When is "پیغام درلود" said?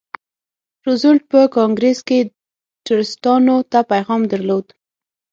3.91-4.65